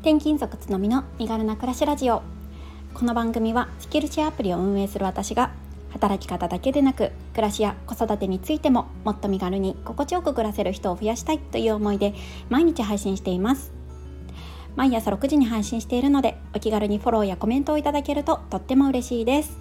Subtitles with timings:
[0.00, 2.22] 転勤族つのみの身軽な暮らしラジオ。
[2.94, 5.50] この番組はスキルシェアアプリを運営する私が
[5.90, 12.14] 働き方だけでなく暮らしや子育てについてももっと身軽に心地よく暮らせる人を増やしたいという思いで
[12.48, 13.72] 毎日配信しています。
[14.74, 19.58] 毎朝6時に配信しているのでお気軽にフォローやコメントをいただけるととっても嬉しいです。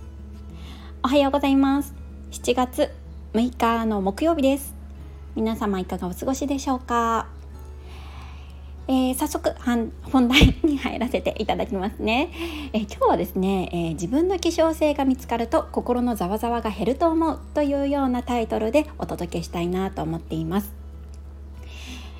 [1.03, 1.93] おはようございます。
[2.31, 2.89] 7月
[3.33, 4.73] 6日の木曜日です。
[5.35, 7.27] 皆様いかがお過ごしでしょうか？
[8.91, 12.31] えー、早速本題に入らせていただきますね、
[12.73, 20.73] えー、今日はですね、えー、自分の希少性が見つかると心のざわざわが減ると思うというようなタイトルでお届けしたいなと思っています。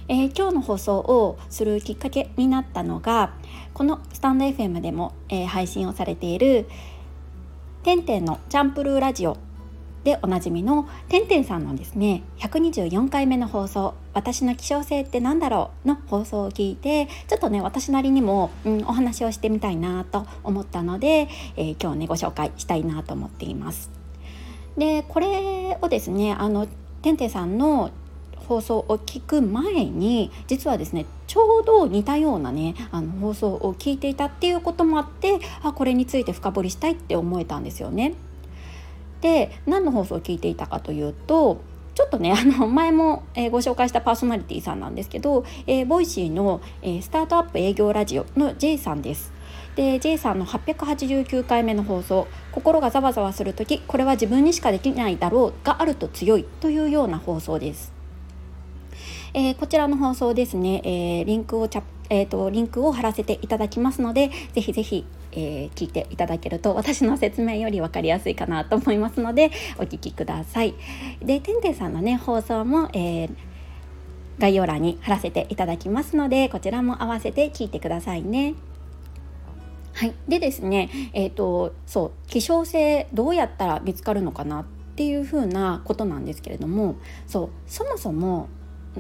[0.09, 3.33] えー、今日の放送をするきっかけになったのが
[3.73, 6.67] このスタンド FM でも、えー、配信をされている
[7.81, 9.38] 「てんてんのチャンプルーラジオ」
[10.03, 23.91] でおなじみのてんてんさんのですね124回目の放送「私の希少性って何だろう?」の放送を聞いてちょっとね私なりにも、うん、お話をしてみたいなと思ったので、えー、今日ねご紹介したいなと思っています。
[24.78, 26.67] でこれをですねあの
[27.02, 27.91] てんてんさんの
[28.50, 38.16] 放送を聞く前に実はですねちょうど似たようなねあの放送を聞いていたっていうこともあってあこれについて深掘りしたいって思えたんですよね。
[39.22, 41.62] で何の放送を聞いていたかというと
[41.95, 49.34] ちょっとねあの前も、え、ご紹介したパーソナリティさんなんですけど、えー、 Voicy の、え、スタートアップ営業ラジオの J さんです。
[49.75, 57.98] で J さんの889回目の放送「心がざわざわする時これは自分にしかできないだろう」があると強いというような放送です。
[59.39, 70.73] えー、こちらの放送ですね、えー、リンクをチャえーと、リンクを貼らせていただきますのでぜひぜひ、えー、聞いていただけると私の説明より分かりやすいかなと思いますのでお聞きください。
[71.21, 73.29] でてんてんさんのね放送も、えー、
[74.39, 78.55] 概要欄に貼らせていただきますのでこちらも合わせて聞いてくださいね。
[79.94, 86.95] はい、でですね、えーとそう希少性どうやったら見つかるのかなっていうふうなことなんですけれども
[87.28, 88.49] そうそもそも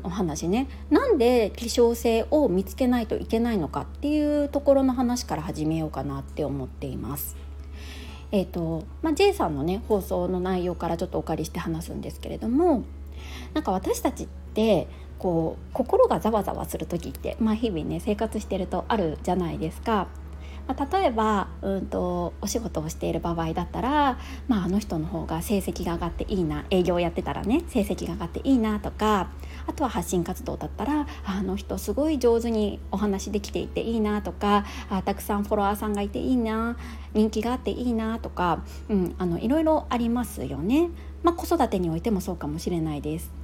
[0.03, 7.35] お話ねなんで希少性を見つけないといけないのかっていうところの話から始めようかなって思っています。
[8.31, 12.83] えーとまあ、J さんのね放送の内容からちょっとお借りして話すんですけれども
[13.55, 14.87] なんか私たちって
[15.17, 20.07] こう心がざわざわする時って、まあ、日々ね生活してるとあるじゃないですか。
[20.69, 29.31] まあ、例えば、うんと、お仕事をしている場合だったら、まあ、あの人の方が成績が上がっていいな営業やってたらね成績が上がっていいなとか
[29.65, 36.77] あとは発信活動だったらあの人すごい上手にお話できていていいなとかあたくさんフォロワーさんがいていいな
[37.13, 40.89] 人気があっていいなとか、うん、あのいろいろありますよね。
[41.23, 43.38] まあ、子育てにおいてもそうかもしれないです。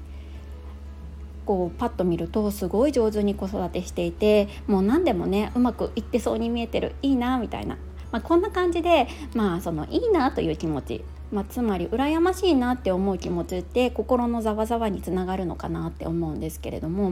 [1.46, 7.78] こうパッと見るとすごい上手に子育てしていてもう何でもねうまくいってそうに見えてるいいなみたいな、
[8.12, 17.12] まあ、こんな感じでまあそのいいなという気持ち、まあ、つまり羨ましいなって思う気持ちって心のざわざわにつながるのかなって思うんですけれども、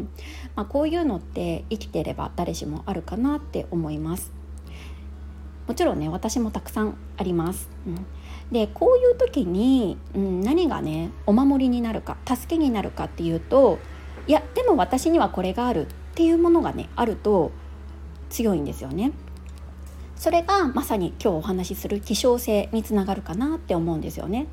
[0.55, 4.31] まあ、こういうのって生きてれば誰しもあるかなって思います。
[5.67, 7.69] もちろんね私もたくさんあります。
[7.87, 8.05] うん
[8.53, 13.79] でこういう時に、うん、何がねお守りになるか助けになるかっていうと
[14.27, 17.51] いやでも私にはこれがあるっていうものがねあると
[18.29, 19.11] 強いんですよね。
[20.15, 24.47] それがまさに今日お話しする希少性につながるかなって思うんですよね。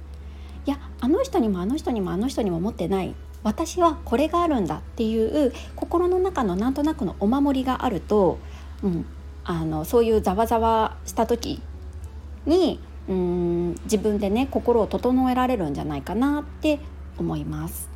[0.67, 8.39] いやあの人にもあの人にもあの人にも持ってない私はこれがあるんだっていう心の中のなんとなくのお守りがあると、
[8.83, 9.07] うん、
[9.45, 11.63] あのそういうざわざわした時
[12.45, 16.81] にうん自分でね心を整えられるんじゃないかなって
[17.19, 17.89] 思います。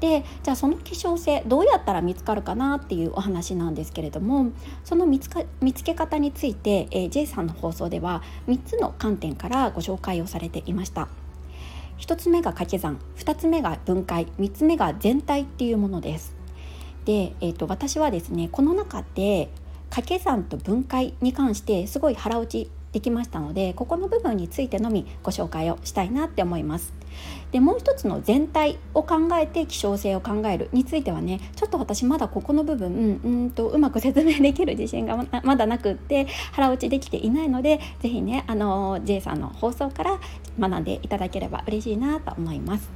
[0.00, 4.52] でじゃあその希少性どうやったら見つかるかなっていうお話なんですけれども
[4.84, 11.08] その見つか見つけ方について、えー、J さんの放送では3つの観点からご紹介をされていました。
[11.98, 16.34] 1つ目が掛け算2つ目が分解3つ目が全体っていうものです。
[17.04, 19.50] で、えーと、私はですねこの中で
[19.90, 26.92] 掛け算と分解に関してすごい腹落ちできましたのでここの部分についてのみご紹介をしたいなって思います。
[27.52, 40.18] でもう一つの全体を考えて希少性を考えるについてはねちょっと私まだここの部分うんとうまく説明できる自信がま だなくって腹落ちできていないので是非ねあの J さんの放送から
[40.58, 42.90] 学んでいただければ嬉しいなと思います。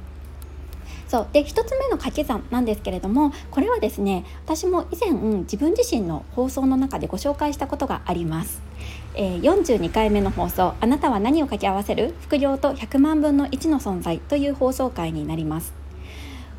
[1.07, 8.68] そうで1つ目の掛け算なんですけれどもこれはですね私も以前自分自身の放送の中でご紹介したことがあります。
[9.15, 12.13] えー、42回目の放送「あなたは何を掛け合わせる？
[12.21, 15.73] 副業と100万分の1の存在」という放送回になります。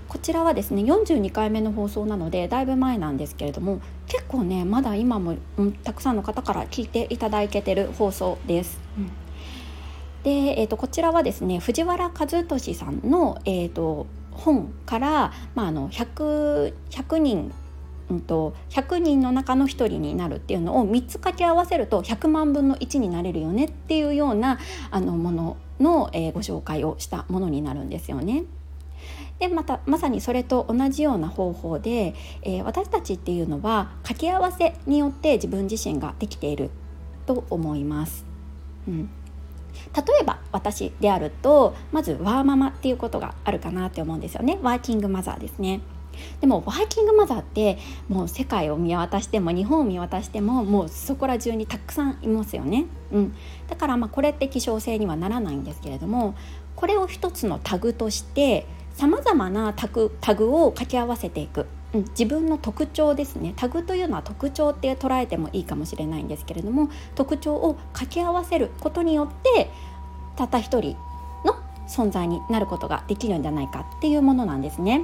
[0.09, 8.81] こちらはですね42回目の放送なのでだいぶ前なんですけれども結構ねまだ今も、うん、たくさんの方から聞いていただけてる放送です。
[8.99, 9.07] うん、
[10.25, 17.53] で、えーと、こちらはですね藤原和俊さんの、えーと、本から、まあ、あの 100, 100人
[18.11, 24.59] うんと、100人の中の1人になるっていうのを3つ掛け合わせると100万分の1になれるよねっていうような
[24.91, 28.45] あのものの、えー、ご紹介をしたものになるんですよね。
[29.39, 36.71] でまたまさにそれと同じような方法で、えー、私たちっていうのは掛け合わせによって自分自身ができている
[37.25, 38.27] と思います。
[38.87, 39.11] うん
[39.95, 45.81] 例えば私であるとまずワーママっていうことがあるかなって思うんですよねワーキングマザーですね
[46.41, 47.79] でもワーキングマザーって
[48.09, 53.35] もう世界を見渡しても日本を見渡してももうそこら中にたくさんいますよね、うん、
[53.69, 56.35] だからまあこれって希少性にはならないんですけれども
[56.77, 63.55] これを一つのタグとしてさまざまなタグタグを掛け合わせていく、うん、自分の特徴ですね。
[63.57, 69.71] タグというのは特徴って捉えてもいいかもしれないんですけれども特徴を掛け合わせることによって
[70.37, 70.97] たった一人
[71.45, 71.57] の
[71.89, 75.03] 存在になることができるんじゃないかっていうものなんですね。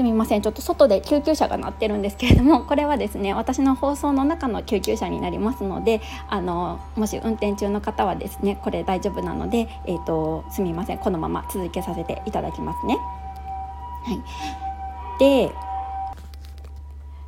[0.00, 12.96] すみませんちょっと外で救急車が鳴ってるんですけれどもこれはですね私の放送の中の救急車になりますのであのもし運転中の方はですねこれ大丈夫なので、えーと、すみませんこのまま続けさせていただきますね。
[12.96, 15.52] はい、で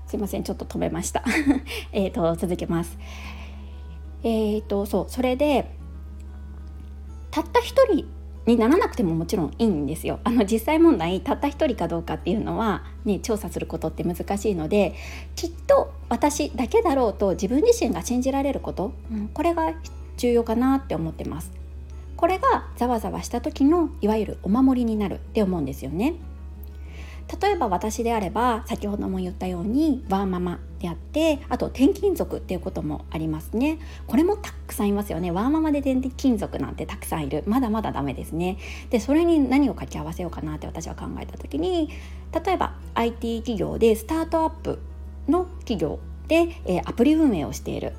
[0.06, 1.22] すいませんちょっと止めました
[1.92, 2.98] えと続けます。
[4.22, 5.76] えーとそうそれで
[7.30, 10.18] たった一人にならなくてももちろんいいんですよ。
[10.24, 14.94] あの実際問題たった一人かどうかっていうのは、ね、調査することって難しいので
[15.36, 19.74] きっと私だけだろうと自分自身が信じられること、うん、これが
[20.16, 21.52] 重要かなって思ってます。
[22.16, 26.14] これがざわざわした時のいわゆるお守りになるって思うんですよね。
[27.40, 33.78] 例えば私であれば先ほども言ったようにワーママであってあと転勤族っていうこともありますね。
[34.06, 35.30] これもたくさんいますよね。
[35.30, 37.44] ワーママで転勤族なんてたくさんいる。
[37.46, 38.58] まだまだダメですね。
[38.90, 41.90] でそれに何を掛け合わせようかなって私は考えた時に
[42.44, 44.78] 例えば IT 企業でスタートアップ
[45.28, 47.92] の企業で、えー、アプリ運営をしている。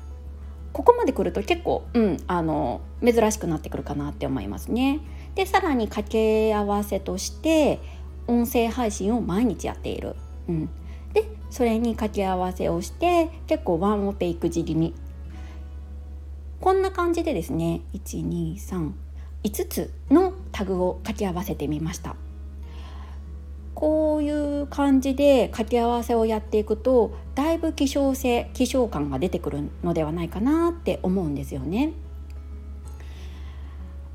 [0.72, 5.00] ここまで来ると結構、うん、あの珍しくなってくるかなって思いますね。
[5.36, 7.78] でさらに掛け合わせとして
[8.26, 10.16] 音声配信を毎日やっている。
[10.48, 10.68] うん、
[11.12, 14.94] でそれに掛け合わせをして結構ワンオペ育児気味
[16.64, 18.94] こんな感じでですね1235
[19.68, 22.16] つのタグを掛け合わせてみました
[23.74, 31.92] こういう感じで掛け合わせをやっていくとだいぶ希少性希少感が出てくるのではないかなって思うんですよね。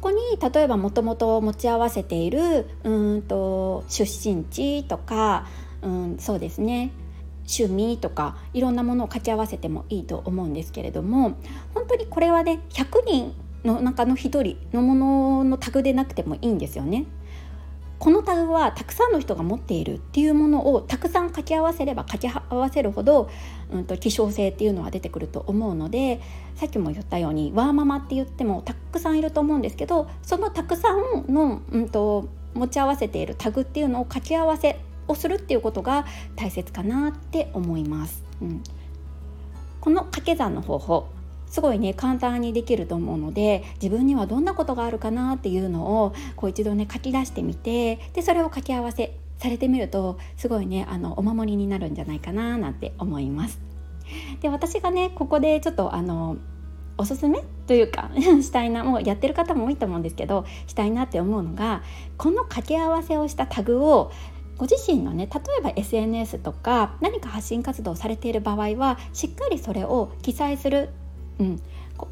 [0.01, 5.45] ここに例えばもともと持ち合わせているうんと出身地とか
[5.83, 6.89] うんそうですね
[7.49, 11.37] 趣味とかいろんなものを掛け合わせてもいいと思うんですけれども
[11.73, 17.05] 本当にこれはね100人の中の1人のもののタグでなくてもいいんですよね。
[17.99, 23.29] このタグはたくさんの人が持っているっていうものをたくさん掛け合わせれば掛け合わせるほど、
[23.71, 26.21] うんと、希少性っていうのは出てくると思うので
[26.55, 34.79] さっきも言ったようにワーママって言ってもたくさんいると思うんですけどそのたくさんの、うんと、持ち合わせているタグっていうのを掛け合わせ
[35.09, 38.23] をするっていうことが大切かなって思います。
[38.41, 38.63] うん、
[39.81, 41.07] この掛け算の方法
[41.47, 53.59] すごいね簡単にできると思うので自分にはどんなことがあるかなっていうのをこう一度ね書き出してみてでそれを掛け合わせされてみるとすごいねあのお守りになるんじゃないかななんて思います。
[54.41, 56.37] で私がねここでちょっとあの
[56.97, 58.11] おすすめというか
[58.41, 61.81] したいなもうやってる方も多いと思うんですけどしたいなって思うのが
[62.17, 64.11] この掛け合わせをしたタグを
[64.59, 70.89] ご自身のね例えば SNS とか何か発信活動されている場合はしっかりそれを記載する
[71.39, 71.61] うん、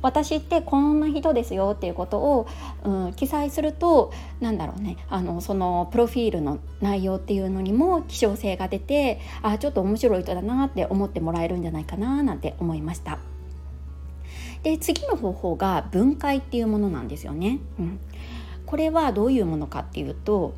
[0.01, 2.47] 私ってこんな人ですよっていうことを、
[2.83, 13.19] うん、記載するとなんだろうねあのそのプロフィールの内容っていうのにも希少性が出てあちょっと面白い人だなって思ってもらえるんじゃないかななんて思いました。
[14.63, 17.59] で次の方法が分解っていうものなんですよね。
[17.79, 17.99] うん、
[18.65, 20.53] これはどういうものかっていうと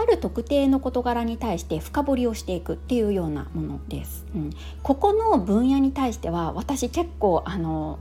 [0.00, 4.24] ある特定の事柄に対して深掘りをしていくっていうようなものです。
[4.34, 4.50] うん、
[4.82, 7.98] ここの分野に対しては私結構あの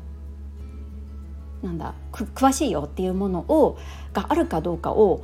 [1.61, 3.77] なんだ詳しいよっていうものを
[4.13, 5.23] があるかどうかを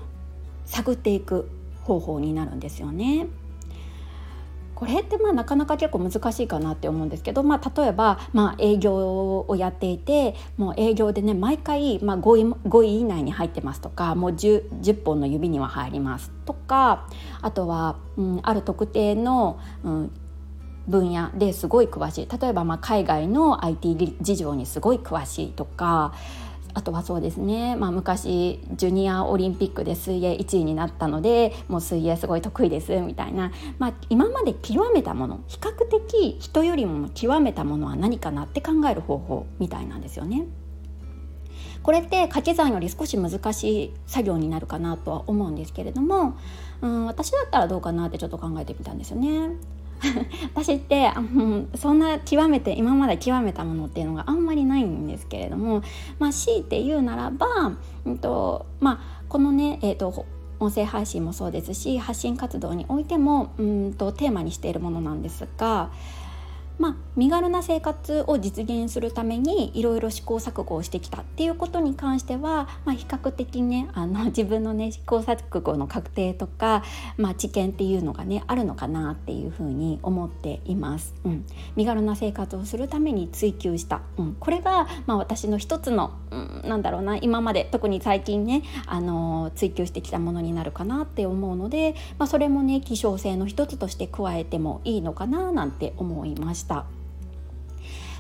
[0.66, 1.50] 探っていく
[1.84, 3.28] 方法になるんですよね。
[4.76, 17.08] これってまあなかなか結構難しいかなって思うんですけど、まあ、例えばまあ営業をやっていてもう営業でね毎回まあ 5, 位5位以内に入ってますとかもう 10, 10本の指には入りますとか
[17.42, 20.12] あとは、うん、ある特定の、うん、
[20.88, 22.40] 分野ですごい詳しい。
[22.40, 26.14] 例えばまあ海外の IT 事情にすごい詳しいとか
[26.76, 40.46] あとはそうですね、まあ、昔ジュニアオリンピックで水泳1位になったのでもう水泳すごい得意ですみたいな、まあ、今まで極めたもの比較的人よりも極めたものは何かなって考える方法みたいなんですよね。
[41.82, 46.36] これって掛け算より少し難しい作業になるかなとは思うんですけれども、
[46.82, 49.52] うん、私だったらどうかなってちょっと考えてみたんですよね。
[50.54, 55.82] 私って、うん、そんな極めて今まで極めたものっていうのがあんまりないんですけれども、
[56.20, 57.48] まあ、強いて言うならば、
[58.06, 59.00] うんとまあ、
[59.30, 60.26] このね、えーと、
[60.60, 65.90] 音声配信もそうですし発信活動においてもうんとテーマにしているものなんですが
[66.78, 76.84] まあ、身軽な生活を実現するためにいろいろ試行錯誤をしてきたっていうことに関しては、まあ、比較的ねあの 自分のね試行錯誤の確定とか、
[77.18, 81.14] まあ、知見っていうのがねあるのかなっていうふうに思っています。
[81.24, 96.65] うん、身軽な生活をするために追求した、うん、これが、まあ、私の一つの、うん、なんだろうな今まで特に最近ねあの追求してきたものになるかなって思うので、まあ、それもね希少性の一つとして加えてもいいのかななんて思いました。
[96.66, 96.86] した。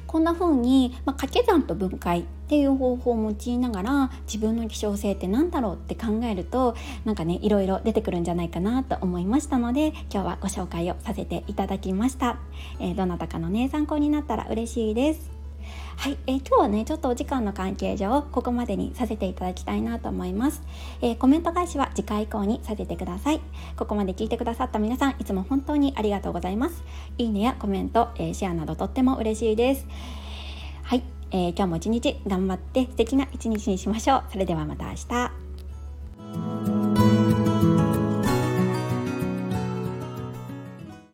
[0.05, 12.37] こんな風に、まあ、掛け算と分解っていう方法を用いながら自分の希少性って何だろうって考えるとなんかねいろいろ出てくるんじゃないかなと思いましたので今日はご紹介をさせていただきました、
[12.79, 15.34] えー、どなたかのね参考になったら嬉しいです。
[15.97, 20.61] はい、えー、今日はねちょっとお時間の関係上ここまでにさせていただきたいなと思います、
[21.01, 23.41] えー、コメント返しは次回以降にさせてください。
[23.77, 26.83] ここまで聞いてくださった皆さんいつも本当にありがとうございます。
[27.17, 29.87] いいねやコメント、えー、シェアなどとっても嬉しいです。
[30.83, 34.23] はい、え今日も一日頑張って素敵な一日にしましょう。
[34.31, 35.34] それではまた明日。